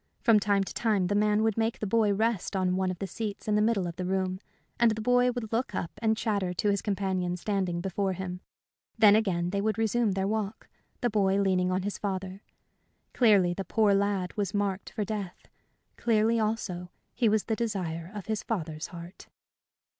From 0.23 0.39
time 0.39 0.63
to 0.63 0.73
time 0.73 1.05
the 1.05 1.13
man 1.13 1.43
would 1.43 1.59
make 1.59 1.77
the 1.77 1.85
boy 1.85 2.11
rest 2.11 2.55
on 2.55 2.75
one 2.75 2.89
of 2.89 2.97
the 2.97 3.05
seats 3.05 3.47
in 3.47 3.53
the 3.53 3.61
middle 3.61 3.85
of 3.85 3.97
the 3.97 4.05
room, 4.07 4.39
and 4.79 4.89
the 4.89 4.99
boy 4.99 5.29
would 5.31 5.53
look 5.53 5.75
up 5.75 5.91
and 6.01 6.17
chatter 6.17 6.55
to 6.55 6.69
his 6.71 6.81
companion 6.81 7.37
standing 7.37 7.81
before 7.81 8.13
him. 8.13 8.41
Then 8.97 9.15
again 9.15 9.51
they 9.51 9.61
would 9.61 9.77
resume 9.77 10.13
their 10.13 10.27
walk, 10.27 10.67
the 11.01 11.11
boy 11.11 11.39
leaning 11.39 11.69
on 11.71 11.83
his 11.83 11.99
father. 11.99 12.41
Clearly 13.13 13.53
the 13.53 13.63
poor 13.63 13.93
lad 13.93 14.35
was 14.35 14.55
marked 14.55 14.89
for 14.89 15.05
death; 15.05 15.47
clearly, 15.97 16.39
also, 16.39 16.89
he 17.13 17.29
was 17.29 17.43
the 17.43 17.55
desire 17.55 18.11
of 18.15 18.25
his 18.25 18.41
father's 18.41 18.87
heart. 18.87 19.27